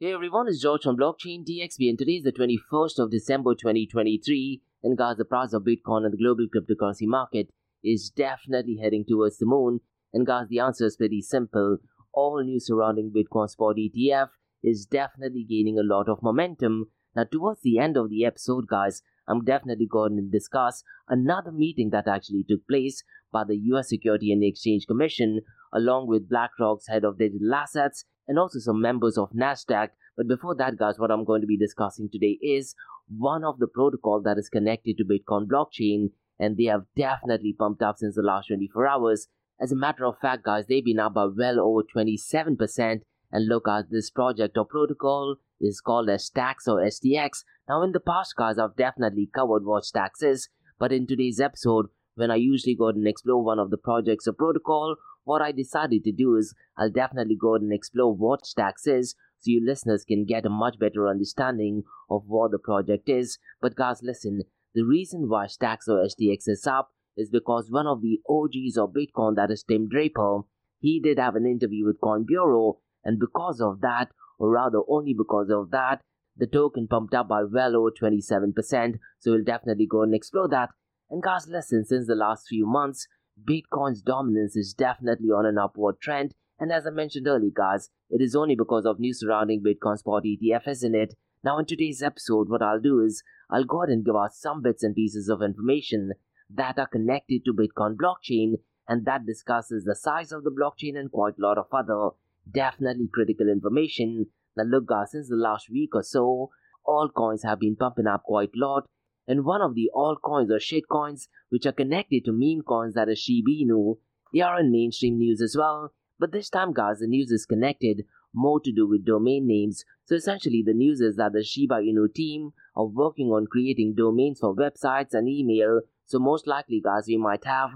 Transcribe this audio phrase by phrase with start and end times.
[0.00, 4.62] Hey everyone, it's George from Blockchain DXB and today is the 21st of December 2023
[4.84, 7.48] and guys, the price of Bitcoin and the global cryptocurrency market
[7.82, 9.80] is definitely heading towards the moon
[10.12, 11.78] and guys, the answer is pretty simple.
[12.12, 14.28] All news surrounding Bitcoin Spot ETF
[14.62, 16.92] is definitely gaining a lot of momentum.
[17.16, 21.90] Now towards the end of the episode guys, I'm definitely going to discuss another meeting
[21.90, 25.40] that actually took place by the US Security and Exchange Commission
[25.72, 29.88] along with BlackRock's head of digital assets and also some members of NASDAQ.
[30.16, 32.74] But before that, guys, what I'm going to be discussing today is
[33.08, 37.82] one of the protocol that is connected to Bitcoin blockchain, and they have definitely pumped
[37.82, 39.28] up since the last 24 hours.
[39.60, 43.00] As a matter of fact, guys, they've been up by well over 27%.
[43.30, 47.44] And look at this project or protocol is called as Stacks or STX.
[47.68, 50.48] Now, in the past, guys, I've definitely covered what Stacks is,
[50.78, 54.32] but in today's episode, when I usually go and explore one of the projects or
[54.32, 54.96] protocol,
[55.28, 59.50] what I decided to do is I'll definitely go and explore what Stacks is so
[59.50, 63.38] you listeners can get a much better understanding of what the project is.
[63.60, 64.40] But guys, listen,
[64.74, 68.94] the reason why Stacks or STX is up is because one of the OGs of
[68.94, 70.40] Bitcoin, that is Tim Draper,
[70.80, 75.12] he did have an interview with Coin Bureau, and because of that, or rather only
[75.12, 76.00] because of that,
[76.38, 78.94] the token pumped up by well over 27%.
[79.18, 80.70] So we'll definitely go and explore that.
[81.10, 83.06] And guys, listen, since the last few months,
[83.44, 86.34] Bitcoin's dominance is definitely on an upward trend.
[86.58, 90.22] And as I mentioned earlier, guys, it is only because of news surrounding Bitcoin Spot
[90.24, 91.14] ETF, isn't it?
[91.44, 94.62] Now, in today's episode, what I'll do is I'll go ahead and give out some
[94.62, 96.12] bits and pieces of information
[96.50, 98.54] that are connected to Bitcoin blockchain
[98.88, 102.10] and that discusses the size of the blockchain and quite a lot of other
[102.50, 104.26] definitely critical information.
[104.56, 106.50] Now, look, guys, since the last week or so,
[106.84, 108.86] all coins have been pumping up quite a lot
[109.28, 113.18] and one of the altcoins or shitcoins which are connected to meme coins that is
[113.18, 113.98] Shiba Inu.
[114.32, 118.04] They are in mainstream news as well, but this time guys the news is connected
[118.34, 119.84] more to do with domain names.
[120.06, 124.40] So essentially the news is that the Shiba Inu team are working on creating domains
[124.40, 125.82] for websites and email.
[126.06, 127.70] So most likely guys we might have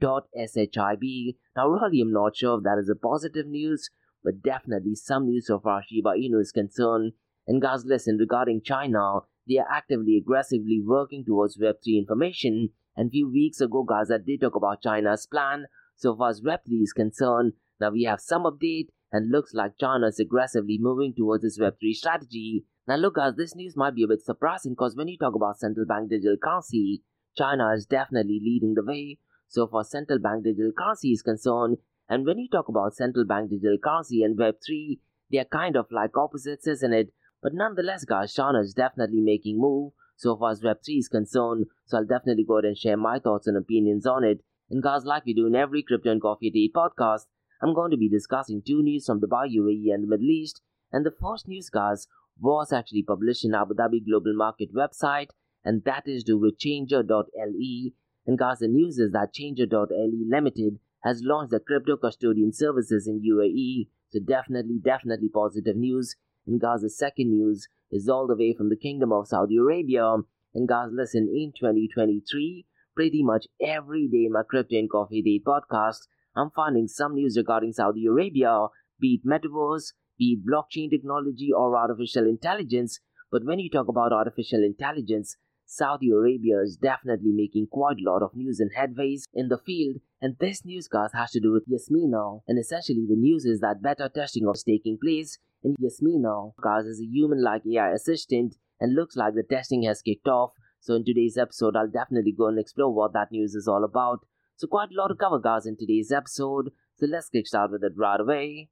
[0.00, 1.34] .shib.
[1.56, 3.90] Now really I'm not sure if that is a positive news,
[4.22, 7.12] but definitely some news so far Shiba Inu is concerned.
[7.46, 12.70] And guys listen regarding China, they are actively, aggressively working towards Web3 information.
[12.96, 15.66] And few weeks ago, Gaza did talk about China's plan.
[15.96, 20.08] So far as Web3 is concerned, now we have some update and looks like China
[20.08, 22.64] is aggressively moving towards its Web3 strategy.
[22.86, 25.58] Now look guys, this news might be a bit surprising because when you talk about
[25.58, 27.02] central bank digital currency,
[27.36, 29.18] China is definitely leading the way.
[29.48, 31.78] So far central bank digital currency is concerned,
[32.08, 34.98] and when you talk about central bank digital currency and Web3,
[35.30, 37.12] they are kind of like opposites, isn't it?
[37.44, 41.66] But nonetheless, guys, China is definitely making move so far as Web3 is concerned.
[41.84, 44.42] So I'll definitely go ahead and share my thoughts and opinions on it.
[44.70, 47.26] And guys, like we do in every Crypto and Coffee Date podcast,
[47.62, 50.62] I'm going to be discussing two news from Dubai, UAE, and the Middle East.
[50.90, 52.08] And the first news, guys,
[52.40, 55.28] was actually published in Abu Dhabi Global Market website,
[55.66, 57.90] and that is due with Changer.le.
[58.26, 59.86] And guys, the news is that Changer.le
[60.30, 63.88] Limited has launched the crypto custodian services in UAE.
[64.08, 66.16] So definitely, definitely positive news.
[66.46, 70.16] And Gaza's second news is all the way from the Kingdom of Saudi Arabia.
[70.54, 75.44] And guys, listen, in 2023, pretty much every day in my Crypto and Coffee Date
[75.44, 76.06] podcast,
[76.36, 78.66] I'm finding some news regarding Saudi Arabia,
[79.00, 83.00] be it metaverse, be it blockchain technology or artificial intelligence.
[83.30, 88.22] But when you talk about artificial intelligence, Saudi Arabia is definitely making quite a lot
[88.22, 91.64] of news and headways in the field, and this news, guys, has to do with
[91.66, 92.40] Yasmina.
[92.46, 97.00] And essentially, the news is that beta testing is taking place and Yasmina, guys, is
[97.00, 100.52] a human-like AI assistant and looks like the testing has kicked off.
[100.80, 104.26] So in today's episode, I'll definitely go and explore what that news is all about.
[104.56, 106.70] So quite a lot to cover, guys, in today's episode.
[106.96, 108.68] So let's get started with it right away.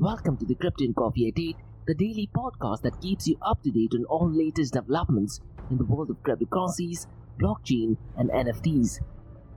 [0.00, 3.70] Welcome to the Crypto and Coffee Date, the daily podcast that keeps you up to
[3.70, 5.40] date on all latest developments
[5.70, 7.06] in the world of cryptocurrencies,
[7.40, 8.98] blockchain, and NFTs.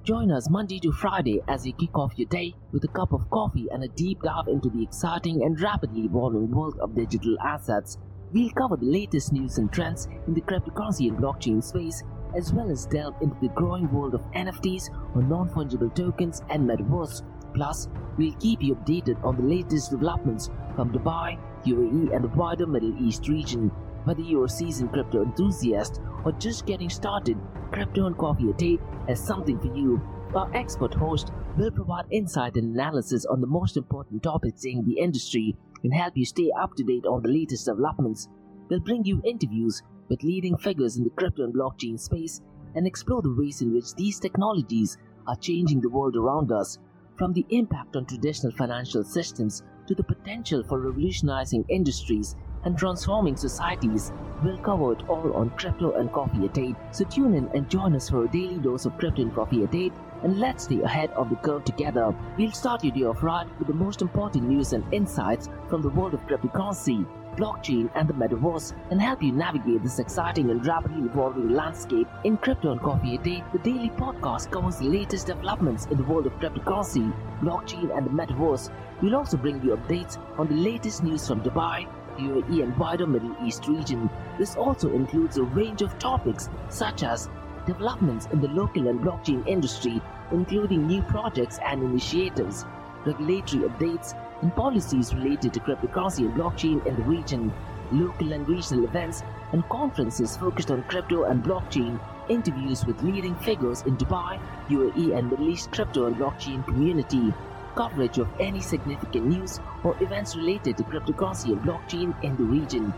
[0.03, 3.29] Join us Monday to Friday as you kick off your day with a cup of
[3.29, 7.97] coffee and a deep dive into the exciting and rapidly evolving world of digital assets.
[8.33, 12.03] We'll cover the latest news and trends in the cryptocurrency and blockchain space,
[12.35, 16.69] as well as delve into the growing world of NFTs or non fungible tokens and
[16.69, 17.23] metaverse.
[17.53, 22.67] Plus, we'll keep you updated on the latest developments from Dubai, UAE, and the wider
[22.67, 23.69] Middle East region.
[24.03, 27.37] Whether you're a seasoned crypto enthusiast or just getting started,
[27.73, 29.99] Crypto Coffee a Date has something for you.
[30.35, 34.99] Our expert host will provide insight and analysis on the most important topics in the
[34.99, 38.29] industry and help you stay up to date on the latest developments.
[38.69, 42.41] They'll bring you interviews with leading figures in the crypto and blockchain space
[42.75, 46.77] and explore the ways in which these technologies are changing the world around us.
[47.17, 52.35] From the impact on traditional financial systems to the potential for revolutionizing industries
[52.65, 54.11] and transforming societies,
[54.43, 56.75] we'll cover it all on Crypto and Coffee at 8.
[56.91, 59.75] So tune in and join us for a daily dose of Crypto and Coffee at
[59.75, 59.93] 8
[60.23, 62.15] and let's stay ahead of the curve together.
[62.37, 65.89] We'll start your day off right with the most important news and insights from the
[65.89, 67.05] world of cryptocurrency,
[67.35, 72.07] blockchain, and the metaverse, and help you navigate this exciting and rapidly evolving landscape.
[72.23, 76.03] In Crypto and Coffee a Day, the daily podcast covers the latest developments in the
[76.03, 78.71] world of cryptocurrency, blockchain, and the metaverse.
[79.01, 81.87] We'll also bring you updates on the latest news from Dubai,
[82.17, 84.09] UAE, and wider Middle East region.
[84.37, 87.29] This also includes a range of topics such as
[87.65, 90.01] developments in the local and blockchain industry,
[90.31, 92.65] including new projects and initiatives,
[93.05, 97.53] regulatory updates, and policies related to cryptocurrency and blockchain in the region,
[97.91, 101.99] local and regional events, and conferences focused on crypto and blockchain,
[102.29, 104.39] interviews with leading figures in Dubai,
[104.69, 107.33] UAE, and Middle East crypto and blockchain community,
[107.75, 112.93] coverage of any significant news or events related to cryptocurrency and blockchain in the region,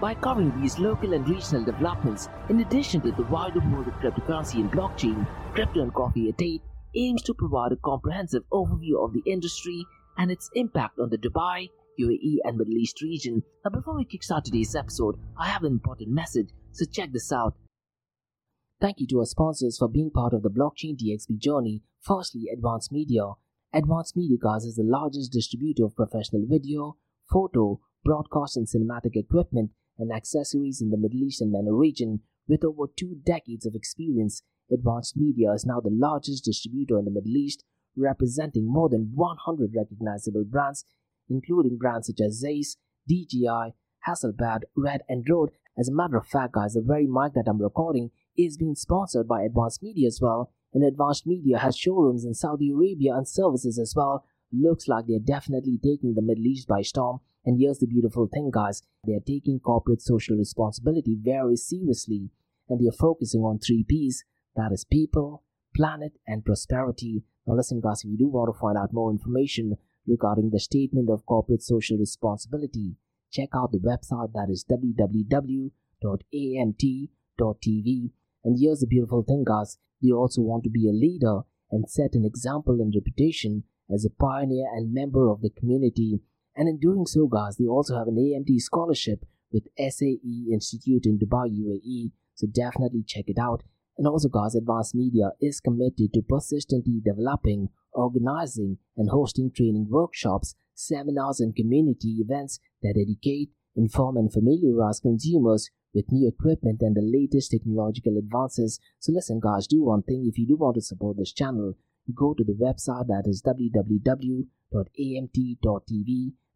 [0.00, 4.56] by covering these local and regional developments, in addition to the wider world of cryptocurrency
[4.56, 6.62] and blockchain, Crypto and Coffee at 8
[6.94, 9.84] aims to provide a comprehensive overview of the industry
[10.16, 11.68] and its impact on the Dubai,
[12.00, 13.42] UAE, and Middle East region.
[13.64, 17.54] Now, before we kickstart today's episode, I have an important message, so check this out.
[18.80, 21.82] Thank you to our sponsors for being part of the Blockchain DXB journey.
[22.00, 23.32] Firstly, Advanced Media.
[23.74, 26.96] Advanced Media Guys is the largest distributor of professional video,
[27.30, 32.20] photo, broadcast, and cinematic equipment and accessories in the Middle East and MENA region.
[32.48, 34.42] With over two decades of experience,
[34.72, 37.62] Advanced Media is now the largest distributor in the Middle East,
[37.94, 40.86] representing more than 100 recognizable brands,
[41.28, 43.74] including brands such as Zeiss, DJI,
[44.06, 45.50] Hasselblad, Red, and Rode.
[45.78, 49.28] As a matter of fact, guys, the very mic that I'm recording is being sponsored
[49.28, 53.78] by Advanced Media as well, and Advanced Media has showrooms in Saudi Arabia and services
[53.78, 54.24] as well.
[54.52, 58.50] Looks like they're definitely taking the Middle East by storm and here's the beautiful thing,
[58.50, 62.30] guys they are taking corporate social responsibility very seriously,
[62.68, 64.22] and they are focusing on three P's
[64.54, 65.44] that is, people,
[65.74, 67.22] planet, and prosperity.
[67.46, 71.08] Now, listen, guys, if you do want to find out more information regarding the statement
[71.08, 72.96] of corporate social responsibility,
[73.32, 75.70] check out the website that is www.amt.tv.
[78.44, 81.40] And here's the beautiful thing, guys they also want to be a leader
[81.72, 86.20] and set an example and reputation as a pioneer and member of the community
[86.58, 91.16] and in doing so, guys, they also have an AMT scholarship with SAE Institute in
[91.16, 92.10] Dubai, UAE.
[92.34, 93.62] So definitely check it out.
[93.96, 100.56] And also, guys, Advanced Media is committed to persistently developing, organizing, and hosting training workshops,
[100.74, 107.02] seminars, and community events that educate, inform, and familiarize consumers with new equipment and the
[107.02, 108.78] latest technological advances.
[109.00, 111.74] So, listen, guys, do one thing if you do want to support this channel,
[112.14, 114.46] go to the website that is www.amt.tv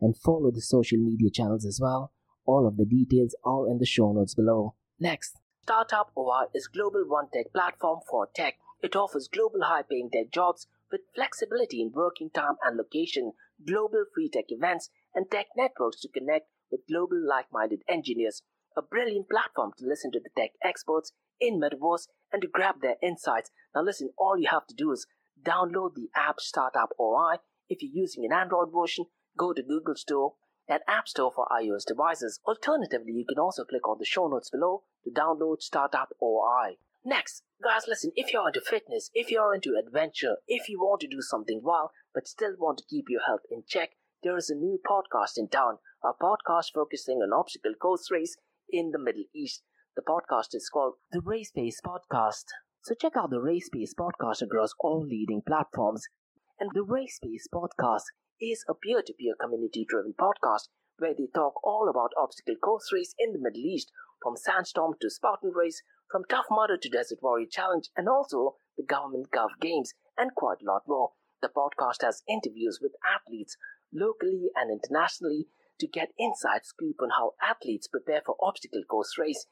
[0.00, 2.12] and follow the social media channels as well.
[2.46, 4.76] All of the details are in the show notes below.
[5.00, 8.54] Next, Startup OI is global one tech platform for tech.
[8.80, 13.32] It offers global high paying tech jobs with flexibility in working time and location,
[13.66, 18.42] global free tech events, and tech networks to connect with global like minded engineers.
[18.76, 22.96] A brilliant platform to listen to the tech experts in Metaverse and to grab their
[23.02, 23.50] insights.
[23.74, 25.06] Now, listen, all you have to do is
[25.42, 27.36] download the app Startup OI
[27.68, 30.34] if you're using an Android version go to Google Store
[30.68, 32.40] and App Store for iOS devices.
[32.46, 36.76] Alternatively, you can also click on the show notes below to download Startup OI.
[37.04, 41.08] Next, guys, listen, if you're into fitness, if you're into adventure, if you want to
[41.08, 43.90] do something wild but still want to keep your health in check,
[44.22, 48.36] there is a new podcast in town, a podcast focusing on obstacle course race
[48.72, 49.62] in the Middle East.
[49.94, 52.44] The podcast is called the Race Pace Podcast.
[52.82, 56.06] So check out the Race Pace Podcast across all leading platforms.
[56.58, 58.04] And the Race Pace Podcast
[58.40, 62.90] is a peer to peer community driven podcast where they talk all about obstacle course
[62.92, 67.18] race in the Middle East, from Sandstorm to Spartan Race, from Tough Mudder to Desert
[67.22, 71.10] Warrior Challenge, and also the Government Gov Games, and quite a lot more.
[71.42, 73.56] The podcast has interviews with athletes
[73.92, 75.48] locally and internationally
[75.82, 79.44] to get inside scoop on how athletes prepare for obstacle course race.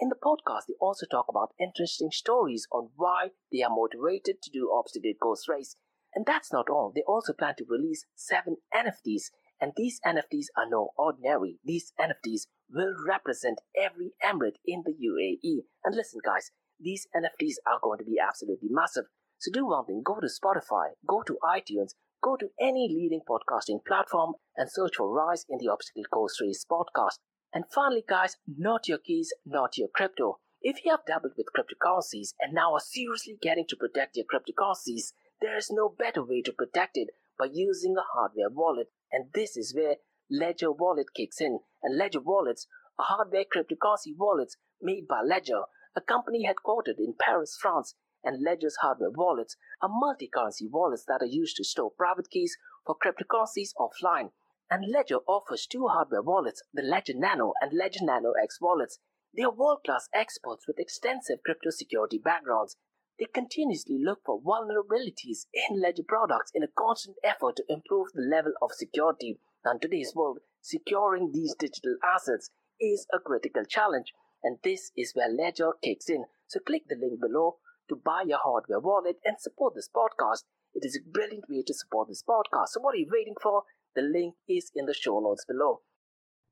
[0.00, 4.50] In the podcast, they also talk about interesting stories on why they are motivated to
[4.50, 5.76] do obstacle course race
[6.14, 6.92] and that's not all.
[6.94, 11.58] They also plan to release seven NFTs, and these NFTs are no ordinary.
[11.64, 15.64] These NFTs will represent every emirate in the UAE.
[15.84, 19.04] And listen, guys, these NFTs are going to be absolutely massive.
[19.38, 23.84] So do one thing go to Spotify, go to iTunes, go to any leading podcasting
[23.86, 27.18] platform, and search for Rise in the Obstacle Course Race podcast.
[27.52, 30.38] And finally, guys, not your keys, not your crypto.
[30.62, 35.12] If you have dabbled with cryptocurrencies and now are seriously getting to protect your cryptocurrencies,
[35.42, 38.86] there is no better way to protect it by using a hardware wallet.
[39.12, 39.96] And this is where
[40.30, 41.58] Ledger Wallet kicks in.
[41.82, 42.66] And Ledger Wallets
[42.98, 45.64] are hardware cryptocurrency wallets made by Ledger,
[45.94, 47.94] a company headquartered in Paris, France.
[48.24, 52.56] And Ledger's hardware wallets are multi currency wallets that are used to store private keys
[52.86, 54.30] for cryptocurrencies offline.
[54.70, 58.98] And Ledger offers two hardware wallets, the Ledger Nano and Ledger Nano X wallets.
[59.36, 62.76] They are world class experts with extensive crypto security backgrounds.
[63.18, 68.22] They continuously look for vulnerabilities in Ledger products in a constant effort to improve the
[68.22, 69.38] level of security.
[69.64, 72.50] In today's world, securing these digital assets
[72.80, 74.12] is a critical challenge,
[74.42, 76.24] and this is where Ledger kicks in.
[76.46, 80.44] So, click the link below to buy your hardware wallet and support this podcast.
[80.74, 82.68] It is a brilliant way to support this podcast.
[82.68, 83.62] So, what are you waiting for?
[83.94, 85.82] The link is in the show notes below.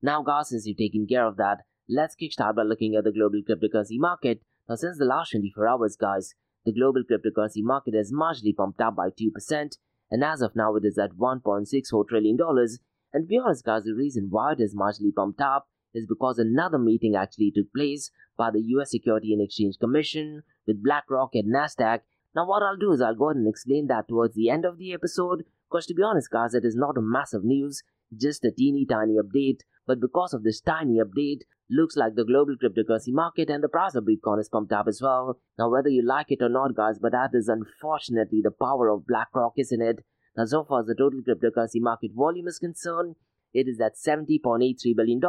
[0.01, 1.59] Now, guys, since you've taken care of that,
[1.89, 4.43] let's kickstart by looking at the global cryptocurrency market.
[4.69, 6.35] Now, since the last 24 hours, guys,
[6.65, 9.77] the global cryptocurrency market has marginally pumped up by 2%,
[10.11, 12.39] and as of now, it is at $1.64 trillion.
[13.13, 16.39] And to be honest, guys, the reason why it has marginally pumped up is because
[16.39, 21.55] another meeting actually took place by the US Security and Exchange Commission with BlackRock and
[21.55, 22.01] NASDAQ.
[22.35, 24.79] Now, what I'll do is I'll go ahead and explain that towards the end of
[24.79, 27.83] the episode, because to be honest, guys, it is not a massive news,
[28.17, 29.61] just a teeny tiny update.
[29.87, 33.95] But because of this tiny update, looks like the global cryptocurrency market and the price
[33.95, 35.41] of Bitcoin is pumped up as well.
[35.59, 39.07] Now, whether you like it or not, guys, but that is unfortunately the power of
[39.07, 40.05] BlackRock, isn't it?
[40.37, 43.17] Now, so far as the total cryptocurrency market volume is concerned,
[43.53, 45.21] it is at $70.83 billion.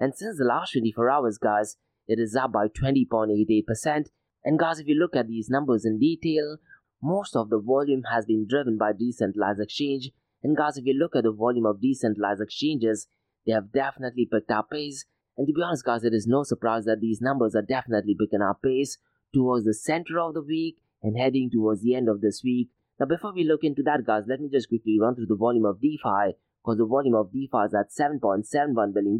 [0.00, 1.76] And since the last 24 hours, guys,
[2.08, 4.06] it is up by 20.88%.
[4.42, 6.56] And guys, if you look at these numbers in detail,
[7.02, 10.10] most of the volume has been driven by decentralized exchange.
[10.42, 13.06] And guys, if you look at the volume of decentralized exchanges,
[13.46, 15.04] they have definitely picked up pace.
[15.36, 18.42] And to be honest, guys, it is no surprise that these numbers are definitely picking
[18.42, 18.98] up pace
[19.34, 22.68] towards the center of the week and heading towards the end of this week.
[22.98, 25.64] Now, before we look into that, guys, let me just quickly run through the volume
[25.64, 29.18] of DeFi because the volume of DeFi is at $7.71 billion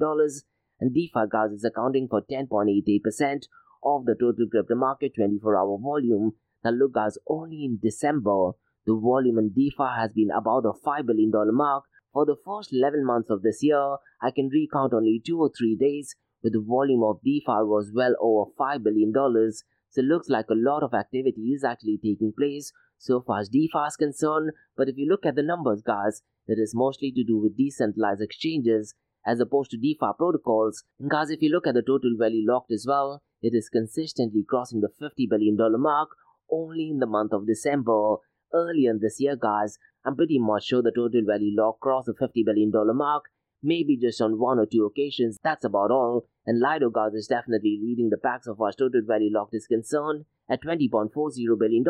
[0.80, 1.20] and DeFi,
[1.54, 3.46] is accounting for 10.88%
[3.84, 6.32] of the total crypto market 24 hour volume.
[6.64, 8.52] Now, look, guys, only in December,
[8.86, 11.84] the volume in DeFi has been about the $5 billion mark.
[12.12, 15.76] For the first 11 months of this year, I can recount only two or three
[15.76, 19.12] days where the volume of DeFi was well over $5 billion.
[19.14, 23.48] So it looks like a lot of activity is actually taking place so far as
[23.48, 24.52] DeFi is concerned.
[24.76, 28.22] But if you look at the numbers, guys, it is mostly to do with decentralized
[28.22, 28.94] exchanges
[29.26, 30.84] as opposed to DeFi protocols.
[31.06, 34.80] Guys, if you look at the total value locked as well, it is consistently crossing
[34.80, 36.10] the $50 billion mark
[36.50, 38.16] only in the month of December.
[38.52, 42.44] Earlier this year, guys, I'm pretty much sure the total value locked crossed the $50
[42.44, 43.24] billion mark,
[43.62, 46.26] maybe just on one or two occasions, that's about all.
[46.46, 50.24] And Lido, guys, is definitely leading the packs of our total value locked is concerned
[50.48, 51.12] at $20.40
[51.58, 51.84] billion.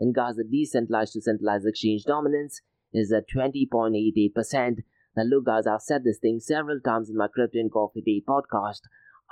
[0.00, 2.60] And guys, the decentralized to centralized exchange dominance
[2.92, 4.78] is at 20.88%.
[5.16, 8.22] Now, look, guys, I've said this thing several times in my Crypto and Coffee Day
[8.26, 8.80] podcast.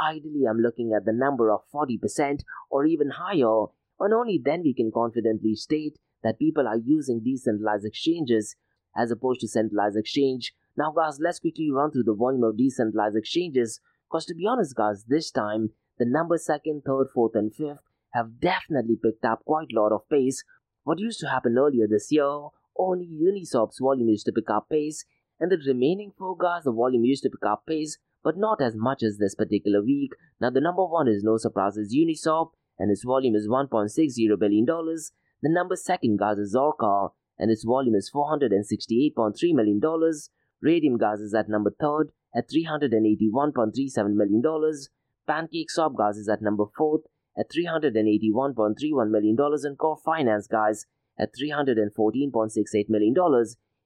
[0.01, 3.67] Ideally, I'm looking at the number of 40% or even higher,
[3.99, 8.57] and only then we can confidently state that people are using decentralized exchanges
[8.97, 10.53] as opposed to centralized exchange.
[10.77, 13.81] Now, guys, let's quickly run through the volume of decentralized exchanges.
[14.09, 17.83] Because to be honest, guys, this time the number second, third, fourth, and fifth
[18.15, 20.45] have definitely picked up quite a lot of pace.
[20.85, 22.49] What used to happen earlier this year,
[22.79, 25.05] only Uniswap's volume used to pick up pace,
[25.43, 28.77] and the remaining four guys, the volume used to pick up pace, but not as
[28.77, 30.13] much as this particular week.
[30.41, 34.65] Now, the number one is no surprise is Uniswap, and its volume is $1.60 billion.
[34.67, 37.09] The number second guys is Orca,
[37.41, 39.81] and its volume is $468.3 million.
[40.65, 44.43] Raydium, gas is at number third at $381.37 million.
[45.29, 47.03] PancakeSwap gas is at number fourth
[47.37, 49.37] at $381.31 million.
[49.41, 50.87] And Curve Finance guys
[51.19, 53.15] at $314.68 million.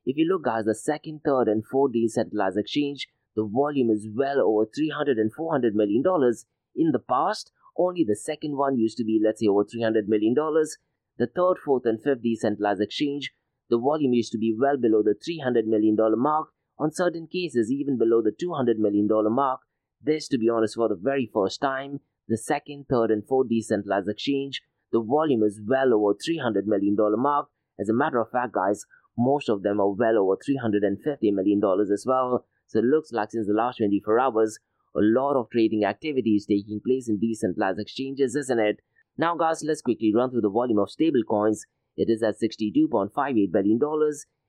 [0.07, 4.41] If you look, guys, the second, third, and fourth decentralized exchange, the volume is well
[4.41, 6.47] over 300 and 400 million dollars.
[6.77, 10.33] In the past, only the second one used to be, let's say, over 300 million
[10.33, 10.79] dollars.
[11.19, 13.33] The third, fourth, and fifth decentralized exchange,
[13.69, 16.51] the volume used to be well below the 300 million dollar mark.
[16.79, 19.61] On certain cases, even below the 200 million dollar mark.
[20.01, 24.09] This, to be honest, for the very first time, the second, third, and fourth decentralized
[24.09, 27.49] exchange, the volume is well over 300 million dollar mark.
[27.79, 31.61] As a matter of fact, guys, most of them are well over $350 million
[31.93, 32.45] as well.
[32.67, 34.59] So it looks like since the last 24 hours,
[34.95, 38.81] a lot of trading activity is taking place in decentralized exchanges, isn't it?
[39.19, 41.61] Now, guys, let's quickly run through the volume of stablecoins.
[41.97, 43.79] It is at $62.58 billion,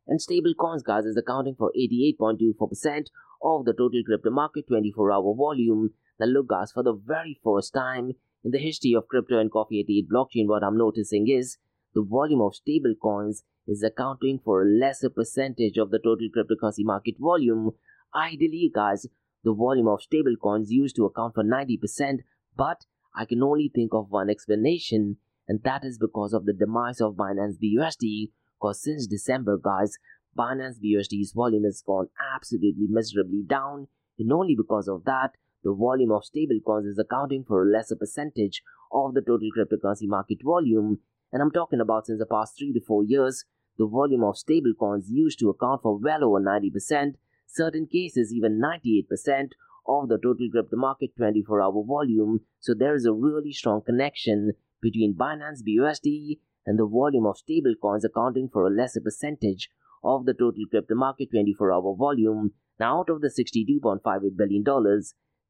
[0.07, 3.05] and stablecoins, guys, is accounting for 88.24%
[3.43, 5.91] of the total crypto market 24 hour volume.
[6.19, 8.11] Now, look, guys, for the very first time
[8.43, 11.57] in the history of crypto and coffee 88 blockchain, what I'm noticing is
[11.97, 16.85] the volume of stable coins is accounting for a lesser percentage of the total cryptocurrency
[16.85, 17.71] market volume.
[18.15, 19.07] Ideally, guys,
[19.43, 22.19] the volume of stable coins used to account for 90%,
[22.55, 22.85] but
[23.15, 27.15] I can only think of one explanation, and that is because of the demise of
[27.15, 28.29] Binance BUSD.
[28.59, 29.97] Because since December, guys,
[30.37, 33.87] Binance BUSD's volume has gone absolutely miserably down,
[34.19, 35.31] and only because of that,
[35.63, 38.61] the volume of stablecoins is accounting for a lesser percentage
[38.91, 40.99] of the total cryptocurrency market volume.
[41.31, 43.45] And I'm talking about since the past three to four years,
[43.77, 47.15] the volume of stablecoins used to account for well over 90%,
[47.45, 49.51] certain cases even 98%
[49.87, 52.41] of the total crypto market 24 hour volume.
[52.59, 58.03] So there is a really strong connection between Binance BUSD and the volume of stablecoins
[58.03, 59.69] accounting for a lesser percentage
[60.03, 62.51] of the total crypto market 24 hour volume.
[62.79, 64.63] Now, out of the $62.58 billion,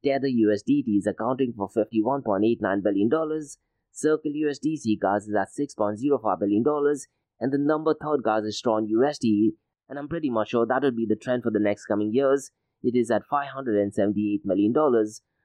[0.04, 3.10] Tether USDT is accounting for $51.89 billion,
[3.92, 6.64] Circle USDC gas is at $6.05 billion,
[7.40, 9.52] and the number third gas is Tron USD,
[9.88, 12.50] and I'm pretty much sure that will be the trend for the next coming years.
[12.82, 14.72] It is at $578 million.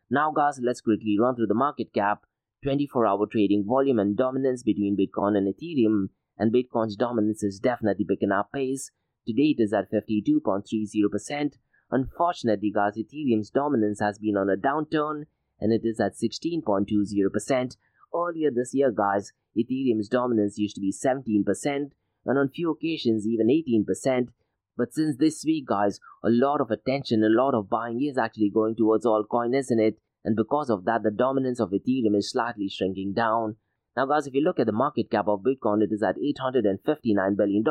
[0.09, 2.25] Now, guys, let's quickly run through the market cap,
[2.63, 6.09] 24 hour trading volume, and dominance between Bitcoin and Ethereum.
[6.38, 8.91] And Bitcoin's dominance is definitely picking up pace.
[9.25, 11.53] Today it is at 52.30%.
[11.91, 15.25] Unfortunately, guys, Ethereum's dominance has been on a downturn
[15.59, 17.77] and it is at 16.20%.
[18.15, 21.43] Earlier this year, guys, Ethereum's dominance used to be 17%
[22.25, 24.27] and on few occasions even 18%.
[24.75, 28.50] But since this week, guys, a lot of attention, a lot of buying is actually
[28.50, 30.00] going towards altcoin, isn't it?
[30.25, 33.58] And because of that, the dominance of Ethereum is slightly shrinking down.
[33.96, 37.38] Now, guys, if you look at the market cap of Bitcoin, it is at $859
[37.38, 37.63] billion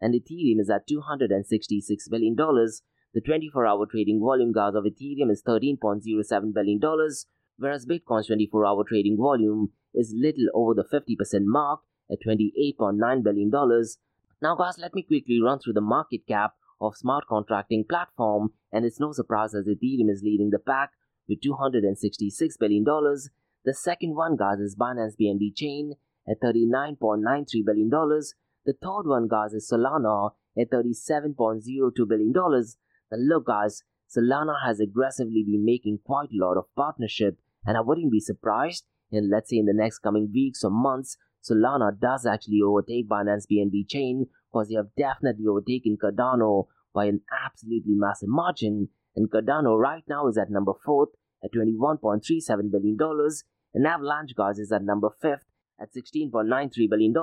[0.00, 2.34] and Ethereum is at $266 billion.
[2.34, 6.80] The 24 hour trading volume, guys, of Ethereum is $13.07 billion,
[7.58, 13.50] whereas Bitcoin's 24 hour trading volume is little over the 50% mark at $28.9 billion.
[14.42, 18.84] Now, guys, let me quickly run through the market cap of smart contracting platform, and
[18.84, 20.90] it's no surprise as Ethereum is leading the pack
[21.28, 22.84] with $266 billion.
[23.64, 25.94] The second one, guys, is Binance BNB Chain
[26.28, 27.88] at $39.93 billion.
[27.90, 32.32] The third one, guys, is Solana at $37.02 billion.
[32.32, 32.62] Now,
[33.12, 33.82] look, guys,
[34.14, 38.84] Solana has aggressively been making quite a lot of partnership, and I wouldn't be surprised
[39.10, 43.46] in, let's say, in the next coming weeks or months, Solana does actually overtake Binance
[43.50, 48.88] BNB Chain because they have definitely overtaken Cardano by an absolutely massive margin.
[49.14, 52.96] And Cardano right now is at number 4th at $21.37 billion,
[53.74, 55.44] and Avalanche, guys, is at number 5th
[55.80, 57.14] at $16.93 billion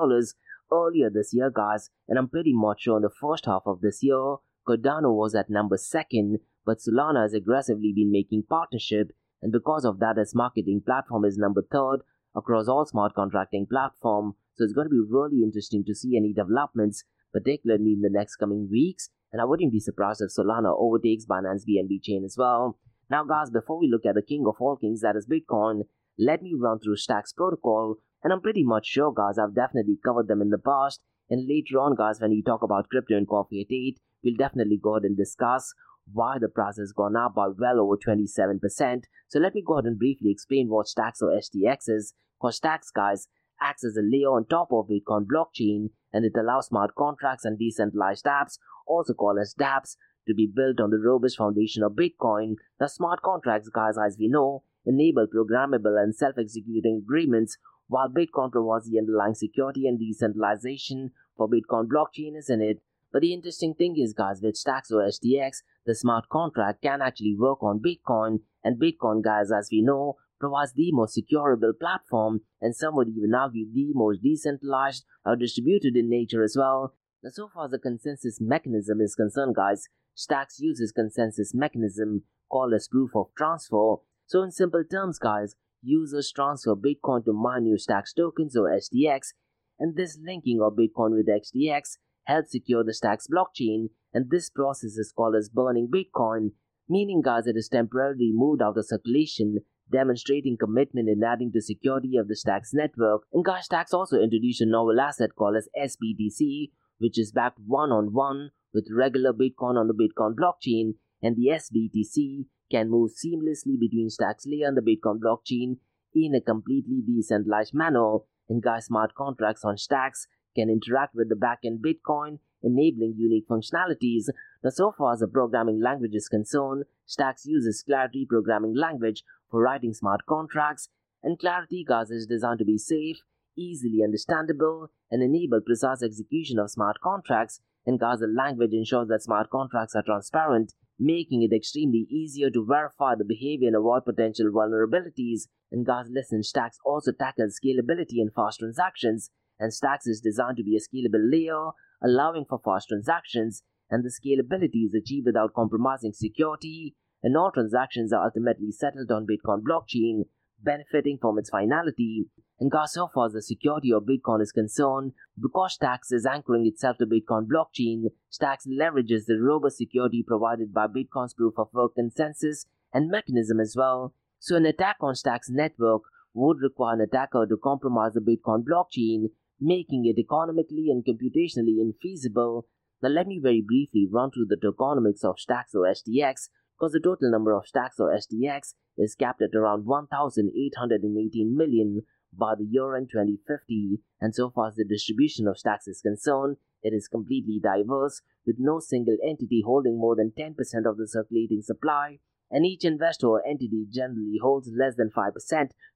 [0.72, 4.04] earlier this year, guys, and I'm pretty much sure in the first half of this
[4.04, 4.36] year,
[4.68, 10.00] Cardano was at number 2nd, but Solana has aggressively been making partnership, and because of
[10.00, 12.00] that, its marketing platform is number 3rd
[12.36, 14.36] across all smart contracting platform.
[14.56, 18.36] So it's going to be really interesting to see any developments, particularly in the next
[18.36, 19.10] coming weeks.
[19.32, 22.78] And I wouldn't be surprised if Solana overtakes Binance BNB chain as well.
[23.10, 25.82] Now, guys, before we look at the king of all kings, that is Bitcoin,
[26.18, 27.96] let me run through Stacks protocol.
[28.24, 31.02] And I'm pretty much sure, guys, I've definitely covered them in the past.
[31.30, 34.80] And later on, guys, when we talk about crypto and coffee at 8, we'll definitely
[34.82, 35.74] go ahead and discuss
[36.12, 39.04] why the price has gone up by well over 27%.
[39.28, 42.14] So let me go ahead and briefly explain what Stacks or STX is.
[42.40, 43.28] Because Stacks, guys,
[43.62, 47.58] acts as a layer on top of Bitcoin blockchain and it allows smart contracts and
[47.58, 49.96] decentralized apps, also called as dApps,
[50.28, 52.56] to be built on the robust foundation of Bitcoin.
[52.80, 58.90] The smart contracts, guys, as we know, enable programmable and self-executing agreements while Bitcoin provides
[58.90, 62.82] the underlying security and decentralization for Bitcoin blockchain, isn't it?
[63.12, 67.36] But the interesting thing is, guys, with Stacks or STX, the smart contract can actually
[67.38, 72.76] work on Bitcoin, and Bitcoin, guys, as we know, provides the most securable platform, and
[72.76, 76.96] some would even argue the most decentralized or distributed in nature as well.
[77.24, 82.74] Now, so far as the consensus mechanism is concerned, guys, Stacks uses consensus mechanism called
[82.74, 83.96] as proof of transfer.
[84.26, 89.34] So, in simple terms, guys, users transfer Bitcoin to mine Stacks tokens or STX,
[89.80, 94.98] and this linking of Bitcoin with STX helps secure the Stacks blockchain, and this process
[94.98, 96.52] is called as burning Bitcoin,
[96.88, 99.60] meaning guys it is temporarily moved out of circulation,
[99.92, 103.24] demonstrating commitment in adding to security of the Stacks network.
[103.34, 108.52] And guys, Stacks also introduced a novel asset called as SBTC, which is backed one-on-one
[108.74, 114.46] with regular Bitcoin on the Bitcoin blockchain, and the SBTC can move seamlessly between Stacks
[114.48, 115.78] layer and the Bitcoin blockchain
[116.14, 118.18] in a completely decentralized manner.
[118.48, 124.26] And guys, smart contracts on Stacks can interact with the backend Bitcoin, enabling unique functionalities.
[124.64, 129.62] Now, so far as the programming language is concerned, Stacks uses Clarity programming language for
[129.62, 130.90] writing smart contracts,
[131.24, 133.18] and Clarity, guys, is designed to be safe,
[133.58, 137.62] easily understandable, and enable precise execution of smart contracts.
[137.86, 143.16] And the language ensures that smart contracts are transparent, making it extremely easier to verify
[143.16, 145.48] the behavior and avoid potential vulnerabilities.
[145.72, 150.64] And guys, listen, Stacks also tackles scalability and fast transactions, and Stacks is designed to
[150.64, 151.70] be a scalable layer,
[152.04, 158.12] allowing for fast transactions, and the scalability is achieved without compromising security, and all transactions
[158.12, 160.24] are ultimately settled on Bitcoin blockchain,
[160.64, 162.26] benefiting from its finality.
[162.60, 166.98] And so far as the security of Bitcoin is concerned, because Stacks is anchoring itself
[166.98, 172.66] to Bitcoin blockchain, Stacks leverages the robust security provided by Bitcoin's proof of work consensus
[172.94, 174.14] and mechanism as well.
[174.40, 176.02] So an attack on Stacks network
[176.34, 182.64] would require an attacker to compromise the Bitcoin blockchain, making it economically and computationally infeasible.
[183.02, 186.50] Now let me very briefly run through the tokenomics of Stacks or STX
[186.82, 192.02] because the total number of stacks or STX is capped at around 1,818 million
[192.36, 196.58] by the year end 2050, and so far as the distribution of stacks is concerned,
[196.82, 200.56] it is completely diverse, with no single entity holding more than 10%
[200.90, 202.18] of the circulating supply,
[202.50, 205.34] and each investor or entity generally holds less than 5%.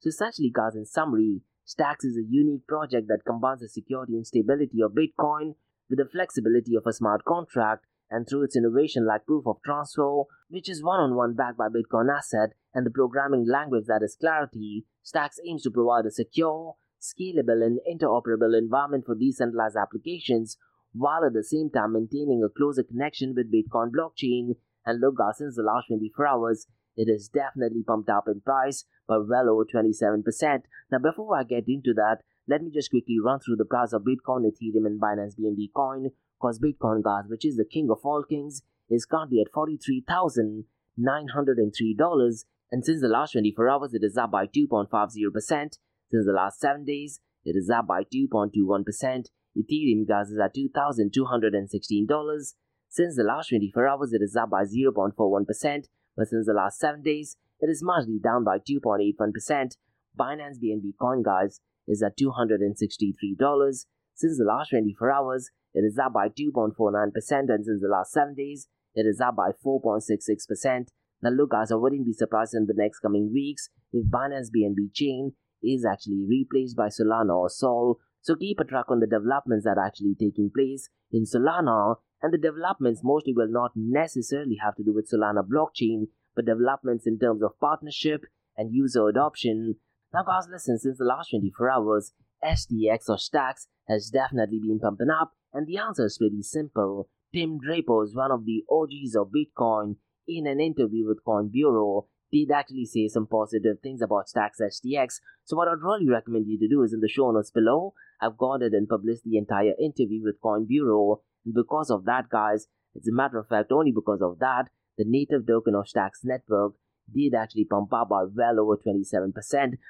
[0.02, 4.26] So essentially, guys, in summary, Stacks is a unique project that combines the security and
[4.26, 5.56] stability of Bitcoin
[5.90, 10.24] with the flexibility of a smart contract and through its innovation like proof of transfer,
[10.48, 14.16] which is one on one backed by Bitcoin Asset, and the programming language that is
[14.20, 20.58] Clarity, Stacks aims to provide a secure, scalable, and interoperable environment for decentralized applications
[20.94, 24.56] while at the same time maintaining a closer connection with Bitcoin blockchain.
[24.86, 28.86] And look, guys, since the last 24 hours, it has definitely pumped up in price
[29.08, 30.62] by well over 27%.
[30.92, 34.04] Now, before I get into that, let me just quickly run through the price of
[34.04, 38.24] Bitcoin, Ethereum, and Binance BNB coin because Bitcoin Gas, which is the king of all
[38.24, 42.46] kings, is currently at $43,903.
[42.72, 45.78] And since the last 24 hours, it is up by 2.50%.
[46.12, 49.30] Since the last 7 days, it is up by 2.21%.
[49.58, 52.54] Ethereum Gas is at $2,216.
[52.90, 55.88] Since the last 24 hours, it is up by 0.41%.
[56.16, 59.78] But since the last 7 days, it is marginally down by 2.81%.
[60.18, 63.86] Binance BNB Coin Guys is at $263.
[64.18, 67.12] Since the last 24 hours, it is up by 2.49%,
[67.50, 70.88] and since the last 7 days, it is up by 4.66%.
[71.22, 74.94] Now, look, guys, I wouldn't be surprised in the next coming weeks if Binance BNB
[74.94, 78.00] chain is actually replaced by Solana or Sol.
[78.26, 82.34] So keep a track on the developments that are actually taking place in Solana, and
[82.34, 87.20] the developments mostly will not necessarily have to do with Solana blockchain, but developments in
[87.20, 88.26] terms of partnership
[88.58, 89.76] and user adoption.
[90.12, 95.12] Now, guys, listen, since the last 24 hours, STX or Stacks has definitely been pumping
[95.12, 97.08] up, and the answer is pretty simple.
[97.32, 99.98] Tim Draper is one of the OGs of Bitcoin.
[100.28, 105.20] In an interview with Coin Bureau, did actually say some positive things about Stacks STX.
[105.44, 108.38] So what I'd really recommend you to do is in the show notes below, I've
[108.38, 111.22] gone ahead and published the entire interview with Coin Bureau.
[111.46, 115.06] And because of that, guys, as a matter of fact, only because of that, the
[115.06, 116.74] native token of Stacks network
[117.14, 119.34] did actually pump up by well over 27%.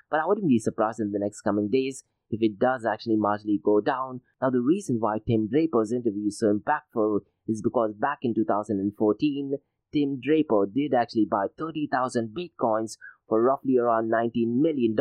[0.10, 3.62] But I wouldn't be surprised in the next coming days if it does actually marginally
[3.64, 4.22] go down.
[4.42, 9.54] Now, the reason why Tim Draper's interview is so impactful is because back in 2014,
[9.94, 14.96] Tim Draper did actually buy 30,000 bitcoins for roughly around $19 million,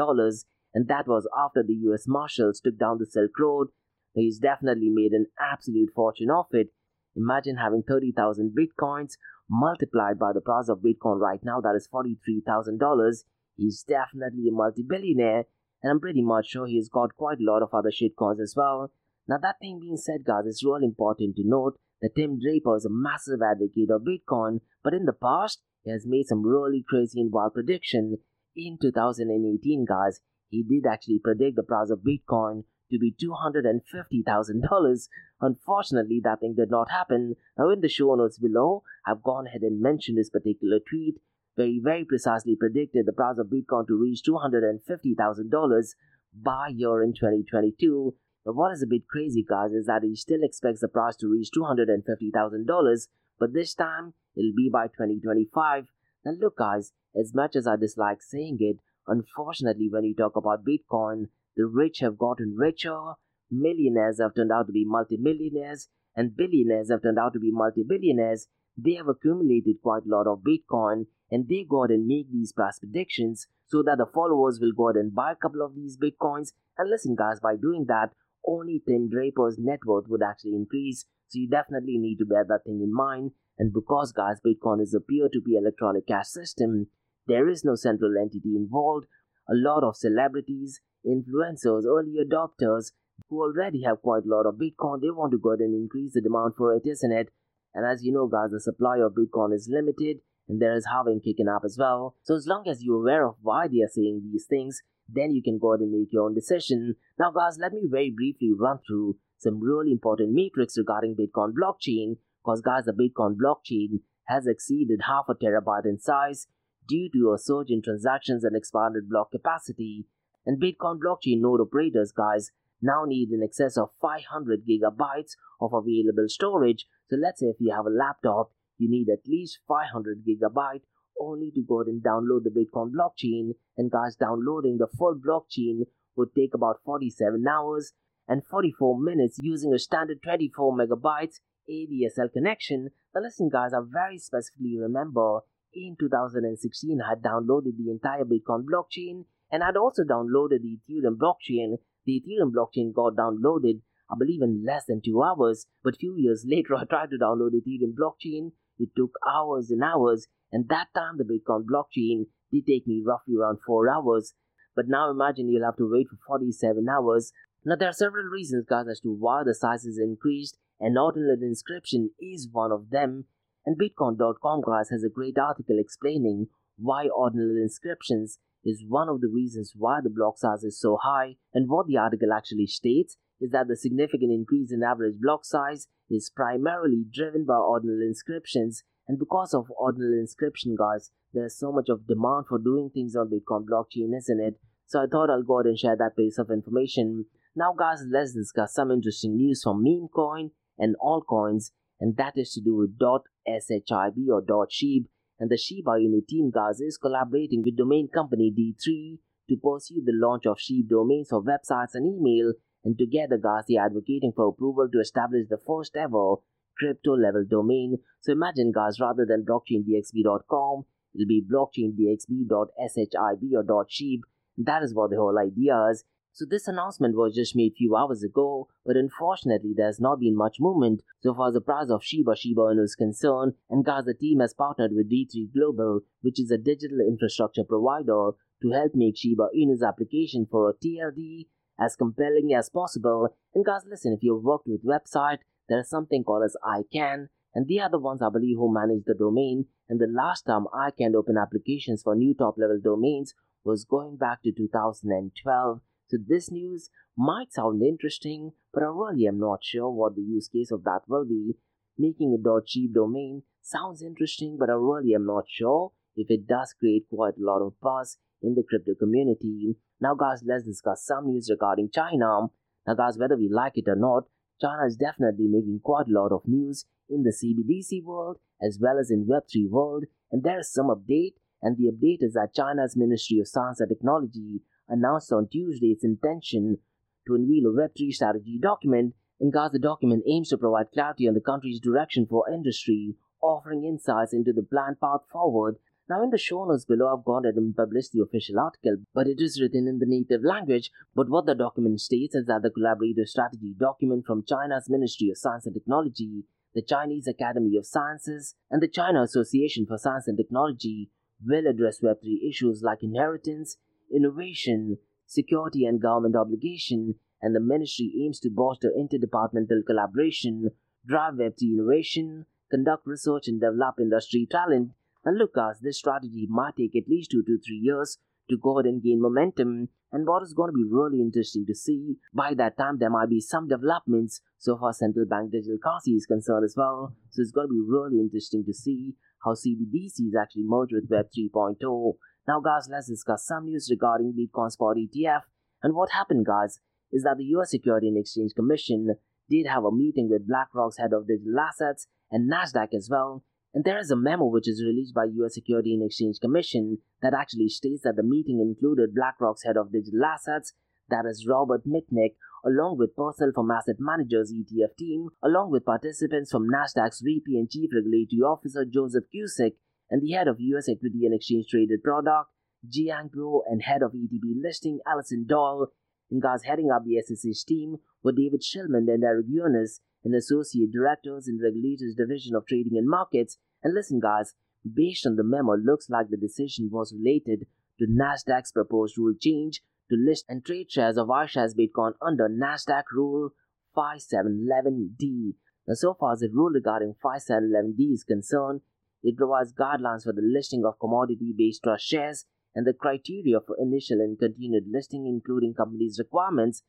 [0.74, 3.68] and that was after the US Marshals took down the Silk Road.
[4.14, 6.68] He's definitely made an absolute fortune off it.
[7.16, 9.12] Imagine having 30,000 bitcoins
[9.48, 13.24] multiplied by the price of Bitcoin right now, that is $43,000.
[13.56, 15.44] He's definitely a multi billionaire
[15.84, 18.90] and I'm pretty much sure he's got quite a lot of other shitcoins as well.
[19.28, 22.90] Now, that being said, guys, it's real important to note that Tim Draper is a
[22.90, 27.30] massive advocate of Bitcoin, but in the past, he has made some really crazy and
[27.30, 28.16] wild prediction.
[28.56, 30.20] In 2018, guys,
[30.54, 35.08] he did actually predict the price of Bitcoin to be $250,000.
[35.40, 37.34] Unfortunately, that thing did not happen.
[37.58, 41.16] Now, in the show notes below, I've gone ahead and mentioned this particular tweet
[41.56, 45.94] where he very precisely predicted the price of Bitcoin to reach $250,000
[46.34, 48.14] by year in 2022.
[48.44, 51.28] But what is a bit crazy, guys, is that he still expects the price to
[51.28, 55.86] reach $250,000, but this time it'll be by 2025.
[56.24, 60.64] Now, look, guys, as much as I dislike saying it, unfortunately, when you talk about
[60.64, 63.14] Bitcoin, the rich have gotten richer,
[63.50, 68.48] millionaires have turned out to be multimillionaires, and billionaires have turned out to be multi-billionaires.
[68.76, 72.52] They have accumulated quite a lot of Bitcoin, and they go ahead and make these
[72.52, 75.96] price predictions so that the followers will go ahead and buy a couple of these
[75.96, 76.52] bitcoins.
[76.76, 78.10] And listen, guys, by doing that,
[78.46, 81.06] only Tim Draper's net worth would actually increase.
[81.28, 83.32] So you definitely need to bear that thing in mind.
[83.58, 86.88] And because, guys, Bitcoin is a peer to peer electronic cash system,
[87.26, 89.06] there is no central entity involved.
[89.48, 92.92] A lot of celebrities, influencers, early adopters
[93.28, 95.00] who already have quite a lot of Bitcoin.
[95.00, 97.30] They want to go ahead and increase the demand for it, isn't it?
[97.74, 101.20] And as you know, guys, the supply of Bitcoin is limited and there is halving
[101.20, 102.16] kicking up as well.
[102.22, 105.42] So as long as you're aware of why they are saying these things, then you
[105.42, 106.94] can go ahead and make your own decision.
[107.18, 112.16] Now, guys, let me very briefly run through some really important metrics regarding Bitcoin blockchain.
[112.42, 116.46] Because, guys, the Bitcoin blockchain has exceeded half a terabyte in size
[116.86, 120.06] due to a surge in transactions and expanded block capacity.
[120.46, 122.50] And Bitcoin blockchain node operators, guys,
[122.82, 126.86] now need in excess of 500 gigabytes of available storage.
[127.08, 130.82] So let's say if you have a laptop, you need at least 500 gigabyte
[131.20, 133.54] only to go ahead and download the Bitcoin blockchain.
[133.78, 137.92] And guys, downloading the full blockchain would take about 47 hours
[138.28, 142.90] and 44 minutes using a standard 24 megabytes ADSL connection.
[143.14, 145.40] Now listen guys, I very specifically remember
[145.74, 151.16] in 2016 I had downloaded the entire Bitcoin blockchain and I'd also downloaded the Ethereum
[151.16, 151.76] blockchain.
[152.06, 156.44] The Ethereum blockchain got downloaded I believe in less than two hours, but few years
[156.48, 158.52] later I tried to download Ethereum blockchain.
[158.78, 163.36] It took hours and hours, and that time the Bitcoin blockchain did take me roughly
[163.36, 164.34] around four hours.
[164.76, 167.32] But now imagine you'll have to wait for 47 hours.
[167.64, 171.36] Now there are several reasons guys as to why the size is increased and ordinal
[171.40, 173.26] inscription is one of them.
[173.66, 179.28] And Bitcoin.com guys has a great article explaining why ordinal inscriptions is one of the
[179.28, 181.36] reasons why the block size is so high.
[181.52, 185.88] And what the article actually states is that the significant increase in average block size
[186.10, 188.82] is primarily driven by ordinal inscriptions.
[189.06, 193.28] And because of ordinal inscription guys there's so much of demand for doing things on
[193.28, 194.54] bitcoin blockchain isn't it?
[194.86, 197.26] So i thought i'll go ahead and share that piece of information.
[197.56, 201.70] Now guys let's discuss some interesting news from meme coin and altcoins
[202.04, 205.04] and that is to do with .shib or .shib
[205.40, 209.16] and the Shiba Inu team guys is collaborating with domain company D3
[209.48, 212.52] to pursue the launch of SHIB domains for websites and email
[212.84, 216.34] and together guys they are advocating for approval to establish the first ever
[216.76, 217.96] crypto level domain.
[218.20, 224.20] So imagine guys rather than blockchaindxb.com it'll be blockchaindxb.shib or .shib.
[224.58, 226.04] That is what the whole idea is.
[226.36, 230.18] So this announcement was just made a few hours ago, but unfortunately there has not
[230.18, 233.52] been much movement so far as the price of Shiba Shiba is concerned.
[233.70, 238.70] And the team has partnered with D3 Global, which is a digital infrastructure provider, to
[238.72, 241.46] help make Shiba Inu's application for a TLD
[241.78, 243.28] as compelling as possible.
[243.54, 247.68] And guys, listen, if you've worked with website, there is something called as ICANN, and
[247.68, 249.66] they are the ones I believe who manage the domain.
[249.88, 254.42] And the last time ICANN opened applications for new top level domains was going back
[254.42, 255.80] to 2012.
[256.08, 260.48] So this news might sound interesting, but I really am not sure what the use
[260.48, 261.54] case of that will be.
[261.96, 266.74] Making a .shib domain sounds interesting, but I really am not sure if it does
[266.78, 269.76] create quite a lot of buzz in the crypto community.
[270.00, 272.48] Now, guys, let's discuss some news regarding China.
[272.86, 274.24] Now, guys, whether we like it or not,
[274.60, 278.98] China is definitely making quite a lot of news in the CBDC world as well
[278.98, 280.04] as in Web3 world.
[280.30, 283.88] And there is some update, and the update is that China's Ministry of Science and
[283.88, 286.78] Technology announced on Tuesday its intention
[287.26, 289.14] to unveil a Web3 strategy document.
[289.52, 294.32] Guys, the document aims to provide clarity on the country's direction for industry, offering insights
[294.32, 297.74] into the planned path forward now in the show notes below I've gone ahead and
[297.74, 300.90] published the official article, but it is written in the native language.
[301.14, 305.38] But what the document states is that the collaborative strategy document from China's Ministry of
[305.38, 306.44] Science and Technology,
[306.74, 311.10] the Chinese Academy of Sciences, and the China Association for Science and Technology
[311.42, 313.78] will address Web3 issues like inheritance,
[314.14, 320.70] innovation, security and government obligation, and the ministry aims to bolster interdepartmental collaboration,
[321.06, 324.92] drive Web3 innovation, conduct research and develop industry talent,
[325.24, 328.18] and look, guys, this strategy might take at least two to three years
[328.50, 329.88] to go ahead and gain momentum.
[330.12, 333.30] And what is going to be really interesting to see, by that time there might
[333.30, 337.14] be some developments so far central bank digital currency is concerned as well.
[337.30, 341.26] So it's going to be really interesting to see how CBDCs actually merge with Web
[341.36, 342.12] 3.0.
[342.46, 345.42] Now guys, let's discuss some news regarding Bitcoin Spot ETF.
[345.82, 346.80] And what happened guys,
[347.12, 349.14] is that the US Security and Exchange Commission
[349.48, 353.82] did have a meeting with BlackRock's head of digital assets and Nasdaq as well and
[353.82, 357.68] there is a memo which is released by US Security and Exchange Commission that actually
[357.68, 360.72] states that the meeting included BlackRock's head of digital assets,
[361.08, 366.52] that is Robert Mitchnick, along with personnel from Asset Managers ETF team, along with participants
[366.52, 369.72] from Nasdaq's VP and Chief Regulatory Officer Joseph Cusick,
[370.14, 372.48] and the head of US Equity and Exchange Traded Product,
[372.88, 375.88] Jiang Guo, and head of ETP listing Alison Doyle.
[376.30, 380.92] And guys heading up the SSH team were David Shillman and Eric Yunis, and associate
[380.92, 384.54] directors in regulators division of trading and markets and listen guys
[384.94, 387.66] based on the memo looks like the decision was related
[387.98, 392.48] to nasdaq's proposed rule change to to list and trade shares of iShares Bitcoin under
[392.48, 393.50] NASDAQ Rule
[393.96, 395.54] 5711D.
[395.86, 398.80] Now, so far as the rule regarding 5711D is concerned,
[399.24, 403.76] it provides guidelines for the listing of commodity based trust shares and the criteria for
[403.80, 406.82] initial and continued listing, including companies' requirements.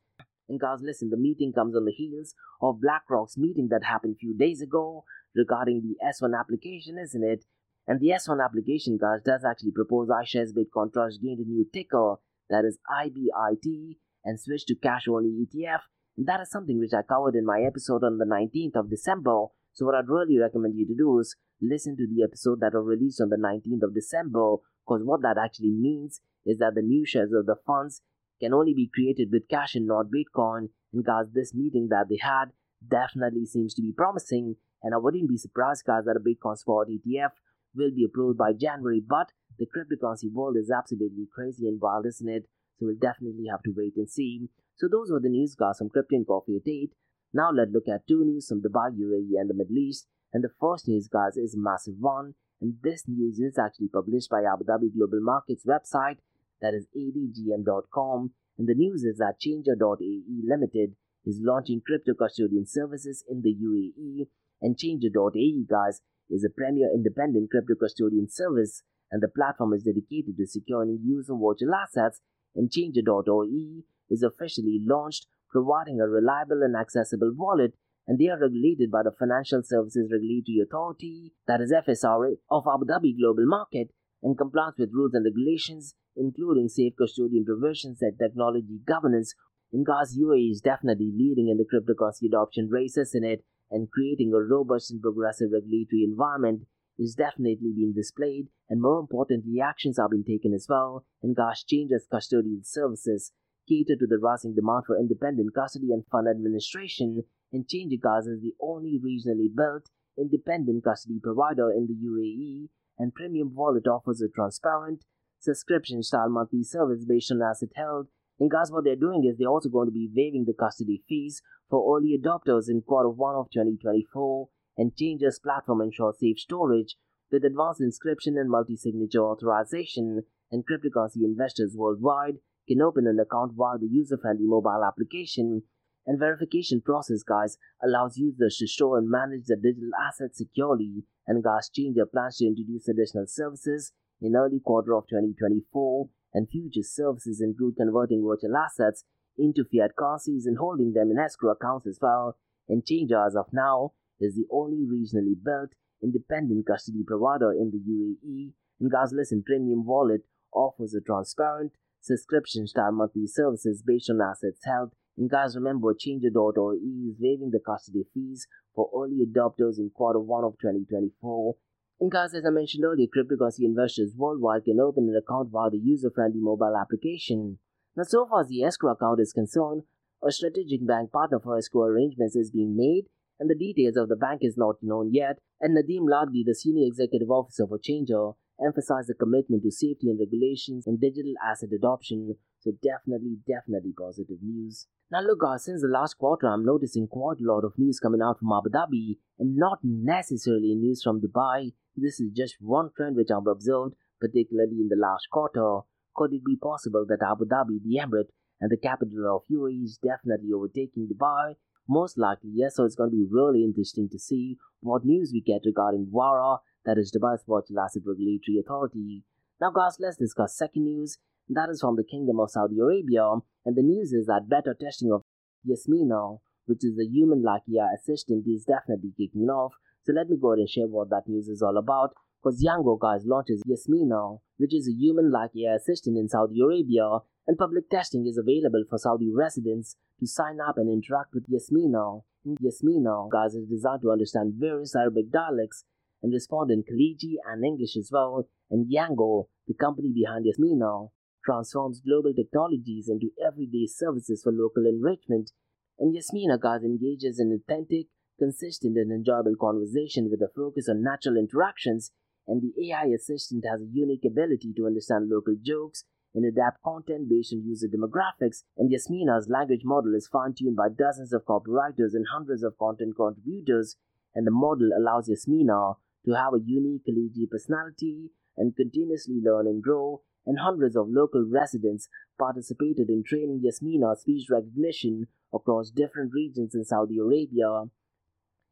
[0.48, 4.18] And guys, listen, the meeting comes on the heels of BlackRock's meeting that happened a
[4.18, 7.44] few days ago regarding the S1 application, isn't it?
[7.86, 12.16] And the S1 application, guys, does actually propose iShares Bitcoin Trust gained a new ticker
[12.50, 15.80] that is IBIT and switch to cash only ETF.
[16.16, 19.46] And that is something which I covered in my episode on the 19th of December.
[19.72, 22.86] So, what I'd really recommend you to do is listen to the episode that was
[22.86, 27.04] released on the 19th of December because what that actually means is that the new
[27.04, 28.02] shares of the funds
[28.40, 30.68] can only be created with cash and not Bitcoin.
[30.92, 32.46] And guys, this meeting that they had
[32.86, 34.56] definitely seems to be promising.
[34.82, 37.30] And I wouldn't be surprised, guys, that a Bitcoin spot ETF
[37.74, 39.02] will be approved by January.
[39.06, 42.44] But the cryptocurrency world is absolutely crazy and wild, isn't it?
[42.78, 44.48] So we'll definitely have to wait and see.
[44.76, 46.92] So those were the news, guys, from Crypto and Coffee date.
[47.32, 50.06] Now let's look at two news from Dubai, UAE, and the Middle East.
[50.36, 52.34] And the first news, guys, is a massive one.
[52.60, 56.18] And this news is actually published by Abu Dhabi Global Markets website,
[56.60, 58.32] that is adgm.com.
[58.58, 60.94] And the news is that Changer.ae Limited
[61.24, 64.28] is launching crypto custodian services in the UAE.
[64.60, 70.36] And Changer.ae, guys, is a premier independent crypto custodian service, and the platform is dedicated
[70.36, 72.20] to securing user virtual assets.
[72.54, 77.72] And Changer.ae is officially launched, providing a reliable and accessible wallet
[78.06, 82.84] and they are regulated by the Financial Services Regulatory Authority, that is FSRA, of Abu
[82.86, 83.88] Dhabi Global Market,
[84.22, 89.34] and complies with rules and regulations, including safe custodian provisions and technology governance.
[89.72, 94.32] In Gas UAE is definitely leading in the cryptocurrency adoption races in it, and creating
[94.32, 96.62] a robust and progressive regulatory environment
[96.98, 101.64] is definitely being displayed, and more importantly, actions are being taken as well, and Gas
[101.64, 103.32] changes custodial services
[103.68, 108.54] cater to the rising demand for independent custody and fund administration and Changegas is the
[108.60, 115.04] only regionally built independent custody provider in the UAE, and Premium Wallet offers a transparent,
[115.38, 118.08] subscription style monthly service based on asset held.
[118.40, 121.42] And guys, what they're doing is they're also going to be waiving the custody fees
[121.68, 126.96] for early adopters in quarter one of 2024 and Changer's platform ensures safe storage
[127.30, 130.22] with advanced inscription and multi signature authorization.
[130.52, 132.36] And cryptocurrency investors worldwide
[132.68, 135.62] can open an account via the user friendly mobile application
[136.06, 141.04] and verification process, guys, allows users to store and manage their digital assets securely.
[141.26, 146.08] And guys, Changer plans to introduce additional services in early quarter of 2024.
[146.34, 149.04] And future services include converting virtual assets
[149.36, 152.36] into fiat currencies and holding them in escrow accounts as well.
[152.68, 155.70] And Changer, as of now, is the only regionally built
[156.02, 158.52] independent custody provider in the UAE.
[158.80, 164.60] And guys, listen, Premium Wallet offers a transparent subscription style monthly services based on assets
[164.64, 170.20] held and guys, remember, Changer.ae is waiving the custody fees for early adopters in quarter
[170.20, 171.54] one of 2024.
[172.00, 175.78] And guys, as I mentioned earlier, cryptocurrency investors worldwide can open an account via the
[175.78, 177.58] user-friendly mobile application.
[177.96, 179.84] Now, so far as the escrow account is concerned,
[180.22, 183.06] a strategic bank partner for escrow arrangements is being made,
[183.40, 185.38] and the details of the bank is not known yet.
[185.60, 190.18] And Nadeem Ladvi, the senior executive officer for Changer, emphasized the commitment to safety and
[190.18, 192.36] regulations in digital asset adoption.
[192.66, 194.88] So definitely, definitely positive news.
[195.12, 198.20] Now look guys, since the last quarter I'm noticing quite a lot of news coming
[198.20, 201.74] out from Abu Dhabi and not necessarily news from Dubai.
[201.94, 205.86] This is just one trend which I've observed, particularly in the last quarter.
[206.16, 210.00] Could it be possible that Abu Dhabi, the Emirate, and the capital of UAE is
[210.02, 211.54] definitely overtaking Dubai?
[211.88, 215.40] Most likely, yes, so it's going to be really interesting to see what news we
[215.40, 219.22] get regarding VARA, that is Dubai's Virtual Asset Regulatory Authority.
[219.60, 221.18] Now guys, let's discuss second news,
[221.48, 225.12] that is from the Kingdom of Saudi Arabia, and the news is that better testing
[225.12, 225.22] of
[225.64, 229.74] Yasmina, which is a human-like AI assistant, is definitely kicking off.
[230.04, 232.14] So let me go ahead and share what that news is all about.
[232.42, 237.58] Because Yango guys launches Yasmina, which is a human-like AI assistant in Saudi Arabia, and
[237.58, 242.22] public testing is available for Saudi residents to sign up and interact with Yasmina.
[242.60, 245.84] Yasmina, guys, is designed to understand various Arabic dialects
[246.22, 248.48] and respond in Khaliji and English as well.
[248.70, 251.08] And Yango, the company behind Yasmina,
[251.46, 255.52] transforms global technologies into everyday services for local enrichment,
[255.98, 262.10] and Yasmina engages in authentic, consistent, and enjoyable conversation with a focus on natural interactions,
[262.46, 267.28] and the AI assistant has a unique ability to understand local jokes and adapt content
[267.30, 272.26] based on user demographics, and Yasmina's language model is fine-tuned by dozens of copywriters and
[272.30, 273.96] hundreds of content contributors,
[274.34, 275.94] and the model allows Yasmina
[276.26, 281.44] to have a unique Khaliji personality and continuously learn and grow, and hundreds of local
[281.44, 287.84] residents participated in training Yasmina speech recognition across different regions in Saudi Arabia.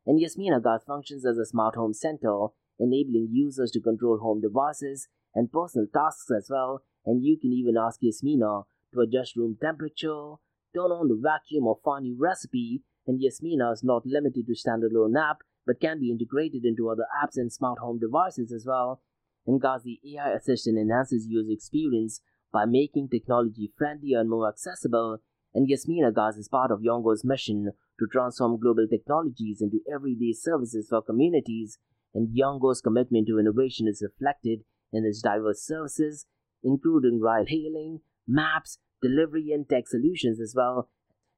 [0.06, 2.48] And Yasmina GaaS functions as a smart home center,
[2.78, 6.82] enabling users to control home devices and personal tasks as well.
[7.06, 8.62] And you can even ask Yasmina
[8.92, 10.34] to adjust room temperature,
[10.74, 12.82] turn on the vacuum, or find your recipe.
[13.06, 17.36] And Yasmina is not limited to standalone app, but can be integrated into other apps
[17.36, 19.00] and smart home devices as well.
[19.46, 22.20] The AI assistant enhances user experience
[22.52, 25.18] by making technology friendlier and more accessible.
[25.52, 30.88] And Yasmina GaaS is part of Yango's mission to transform global technologies into everyday services
[30.88, 31.78] for communities.
[32.14, 34.60] And Yango's commitment to innovation is reflected
[34.92, 36.26] in its diverse services,
[36.62, 40.88] including ride hailing, maps, delivery, and tech solutions as well.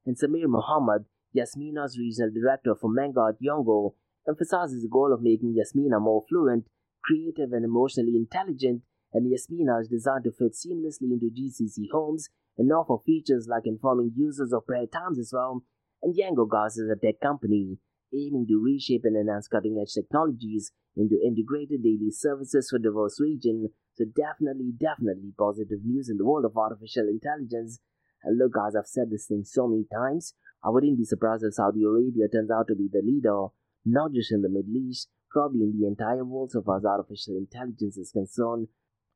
[0.05, 1.05] And Samir Mohammed,
[1.35, 3.95] Yasmina's regional director for Menga at Yango,
[4.27, 6.65] emphasizes the goal of making Yasmina more fluent,
[7.07, 8.83] creative, and emotionally intelligent.
[9.13, 14.11] And Yasmina is designed to fit seamlessly into GCC homes and offer features like informing
[14.15, 15.63] users of prayer times as well.
[16.03, 17.77] And Yango GaaS is a tech company
[18.13, 23.69] aiming to reshape and enhance cutting edge technologies into integrated daily services for diverse region.
[23.95, 27.79] So definitely, definitely positive news in the world of artificial intelligence.
[28.23, 30.33] And look guys, I've said this thing so many times.
[30.63, 33.47] I wouldn't be surprised if Saudi Arabia turns out to be the leader,
[33.85, 37.37] not just in the Middle East, probably in the entire world so far as artificial
[37.37, 38.67] intelligence is concerned.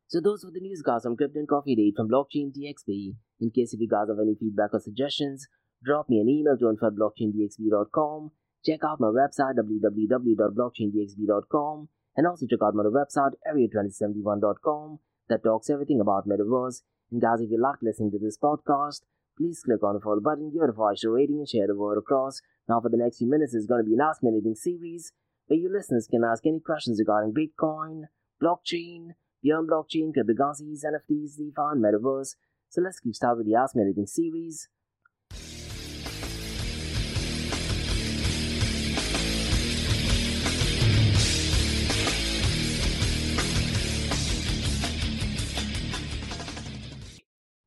[0.07, 3.15] So those were the news guys from Crypto and Coffee Date from Blockchain DXB.
[3.39, 5.47] In case if you guys have any feedback or suggestions,
[5.83, 8.31] drop me an email to info blockchaindxb.com
[8.63, 14.99] Check out my website www.blockchaindxb.com and also check out my website area2071.com
[15.29, 16.83] that talks everything about metaverse.
[17.11, 19.01] And guys, if you like listening to this podcast,
[19.35, 21.75] please click on the follow button, give it a five star rating, and share the
[21.75, 22.39] word across.
[22.69, 25.11] Now, for the next few minutes, is going to be an Ask Me Anything series
[25.51, 28.03] where you listeners can ask any questions regarding Bitcoin,
[28.41, 29.09] blockchain,
[29.43, 32.35] beyond blockchain, cryptocurrencies, NFTs, DeFi, and metaverse.
[32.69, 34.69] So let's get started with the Ask Me Anything series.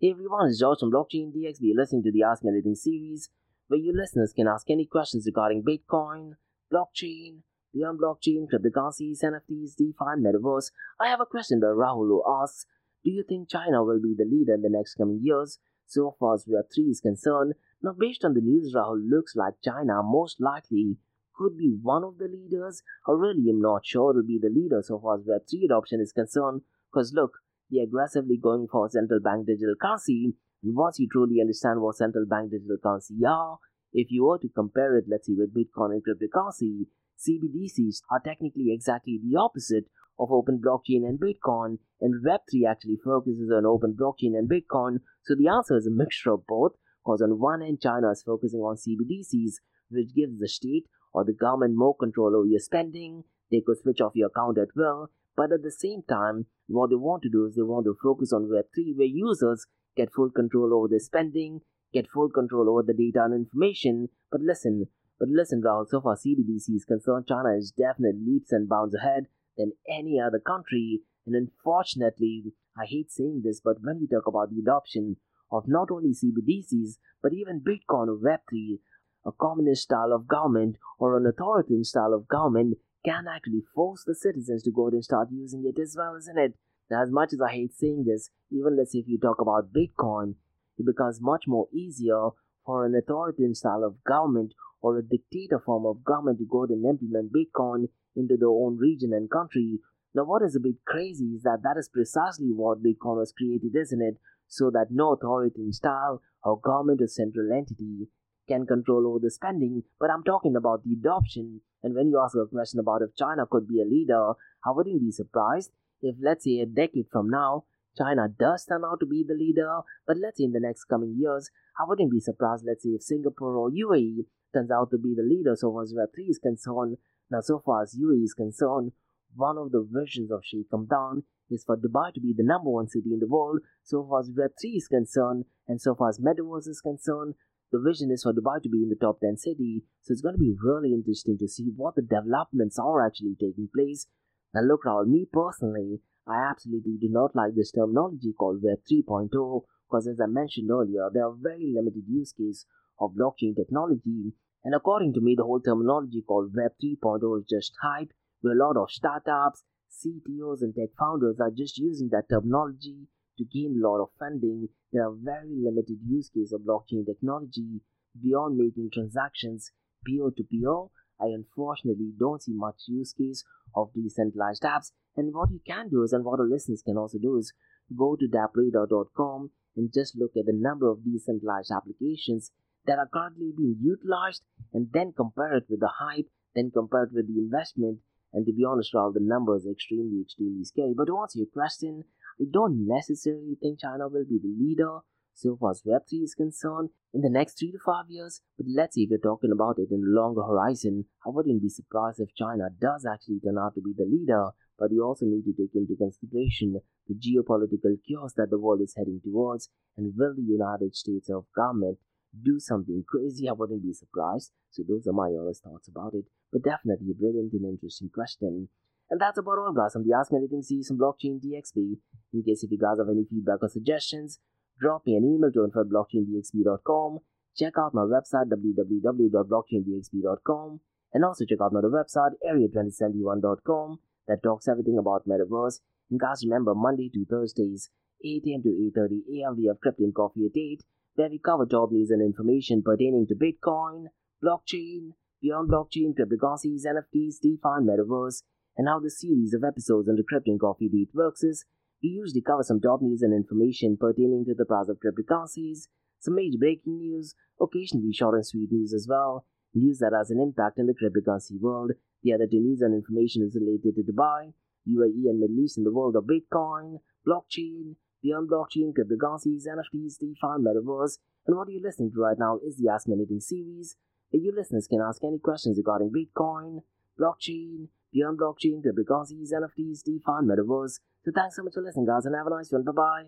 [0.01, 1.59] Hey everyone, it's George from Blockchain DXB.
[1.61, 3.28] You're listening to the Ask Me Anything series,
[3.68, 6.37] where you listeners can ask any questions regarding Bitcoin,
[6.72, 7.43] blockchain,
[7.75, 10.70] beyond blockchain, cryptocurrencies, NFTs, DeFi, Metaverse.
[11.01, 12.66] I have a question by Rahul who asks,
[13.05, 15.59] Do you think China will be the leader in the next coming years?
[15.87, 20.03] So far as Web3 is concerned, now based on the news, Rahul looks like China
[20.03, 20.97] most likely
[21.37, 22.83] could be one of the leaders.
[23.07, 26.01] I really am not sure it will be the leader so far as Web3 adoption
[26.01, 26.62] is concerned.
[26.93, 27.33] Because look,
[27.70, 30.35] they're aggressively going for central bank digital currency.
[30.62, 33.59] And once you truly understand what central bank digital currency are,
[33.93, 36.87] if you were to compare it, let's say, with Bitcoin and cryptocurrency,
[37.19, 39.85] CBDCs are technically exactly the opposite
[40.19, 44.99] of open blockchain and Bitcoin, and Web3 actually focuses on open blockchain and Bitcoin.
[45.25, 46.73] So the answer is a mixture of both,
[47.05, 49.55] because on one hand, China is focusing on CBDCs,
[49.91, 53.25] which gives the state or the government more control over your spending.
[53.51, 56.97] They could switch off your account at will, but at the same time, what they
[56.97, 60.73] want to do is they want to focus on Web3, where users get full control
[60.73, 61.61] over their spending,
[61.93, 64.09] get full control over the data and information.
[64.31, 64.87] But listen,
[65.19, 69.27] but listen, Rahul, so far CBDC is concerned, China is definitely leaps and bounds ahead
[69.57, 71.01] than any other country.
[71.27, 75.17] And unfortunately, I hate saying this, but when we talk about the adoption
[75.51, 78.79] of not only CBDCs, but even Bitcoin or Web3,
[79.27, 84.15] a communist style of government or an authoritarian style of government can actually force the
[84.15, 86.55] citizens to go and start using it as well, isn't it?
[86.91, 89.73] Now, as much as I hate saying this, even let's say if you talk about
[89.73, 90.35] Bitcoin,
[90.77, 92.31] it becomes much more easier
[92.65, 96.85] for an authoritarian style of government or a dictator form of government to go and
[96.85, 99.79] implement Bitcoin into their own region and country.
[100.15, 103.75] Now, what is a bit crazy is that that is precisely what Bitcoin was created,
[103.75, 104.17] isn't it?
[104.49, 108.09] So that no authoritarian style or government or central entity
[108.47, 112.35] can control over the spending, but I'm talking about the adoption and when you ask
[112.35, 114.33] a question about if China could be a leader,
[114.65, 117.65] I wouldn't be surprised if, let's say, a decade from now,
[117.97, 119.81] China does turn out to be the leader.
[120.07, 123.03] But let's see in the next coming years, I wouldn't be surprised, let's see if
[123.03, 126.99] Singapore or UAE turns out to be the leader so far as Web3 is concerned.
[127.31, 128.93] Now, so far as UAE is concerned,
[129.35, 132.89] one of the visions of Sheikh Hamdan is for Dubai to be the number one
[132.89, 136.69] city in the world so far as Web3 is concerned, and so far as Metaverse
[136.69, 137.35] is concerned,
[137.73, 140.35] the vision is for Dubai to be in the top 10 city, so it's going
[140.35, 144.07] to be really interesting to see what the developments are actually taking place.
[144.55, 149.62] Now, look, Rahul, me personally, I absolutely do not like this terminology called Web 3.0
[149.87, 152.66] because, as I mentioned earlier, there are very limited use case
[152.99, 154.33] of blockchain technology.
[154.64, 158.57] And according to me, the whole terminology called Web 3.0 is just hype, where a
[158.57, 163.07] lot of startups, CTOs and tech founders are just using that terminology
[163.39, 164.68] to gain a lot of funding.
[164.93, 167.81] There are very limited use cases of blockchain technology
[168.20, 169.72] beyond making transactions
[170.05, 170.87] peer to peer.
[171.21, 173.45] I unfortunately don't see much use case
[173.75, 174.93] of decentralized apps.
[175.17, 177.53] And what you can do is, and what our listeners can also do is,
[177.97, 182.51] go to dappradar.com and just look at the number of decentralized applications
[182.87, 184.43] that are currently being utilized
[184.73, 187.99] and then compare it with the hype, then compare it with the investment.
[188.33, 190.93] And to be honest, all the numbers are extremely, extremely scary.
[190.97, 192.05] But to answer your question,
[192.41, 194.99] I don't necessarily think China will be the leader
[195.35, 198.41] so far as Web3 is concerned in the next three to five years.
[198.57, 201.68] But let's say if you're talking about it in a longer horizon, I wouldn't be
[201.68, 204.51] surprised if China does actually turn out to be the leader.
[204.78, 208.95] But you also need to take into consideration the geopolitical chaos that the world is
[208.97, 209.68] heading towards.
[209.97, 211.99] And will the United States of government
[212.43, 213.49] do something crazy?
[213.49, 214.51] I wouldn't be surprised.
[214.70, 216.24] So those are my honest thoughts about it.
[216.53, 218.68] But definitely a brilliant and interesting question.
[219.11, 221.99] And that's about all, guys, from the Ask Me Anything series on Blockchain DXB.
[222.32, 224.41] In case if you guys have any feedback or suggestions,
[224.81, 227.18] drop me an email to info at blockchaindxb.com.
[227.57, 230.81] Check out my website www.blockchaindxb.com
[231.12, 235.79] and also check out my other website area2071.com that talks everything about metaverse.
[236.11, 237.89] And guys, remember Monday to Thursdays,
[238.25, 238.62] 8 a.m.
[238.62, 239.57] to 8:30 a.m.
[239.57, 243.35] We have Crypto Coffee at 8, where we cover top news and information pertaining to
[243.35, 244.07] Bitcoin,
[244.43, 248.43] blockchain, beyond blockchain, cryptocurrencies, NFTs, DeFi, and metaverse,
[248.77, 251.64] and how the series of episodes the Crypto and Coffee date works is
[252.03, 255.89] we usually cover some top news and information pertaining to the price of cryptocurrencies,
[256.21, 260.41] some major breaking news, occasionally short and sweet news as well, news that has an
[260.41, 261.93] impact in the cryptocurrency world.
[262.23, 264.53] The other two news and information is related to Dubai,
[264.89, 270.59] UAE, and Middle East in the world of Bitcoin, blockchain, beyond blockchain, cryptocurrencies, NFTs, DeFi,
[270.61, 271.19] Metaverse.
[271.47, 273.97] And what you're listening to right now is the Ask Me Anything series,
[274.31, 276.81] where you listeners can ask any questions regarding Bitcoin,
[277.21, 281.01] blockchain, beyond blockchain, cryptocurrencies, NFTs, DeFi, Metaverse.
[281.25, 282.83] So thanks so much for listening, guys, and have a nice one.
[282.85, 283.25] Bye bye.